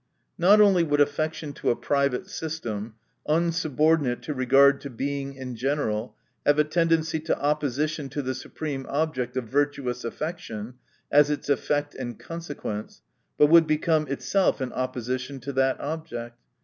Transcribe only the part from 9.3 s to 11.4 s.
of vir tuous affection, as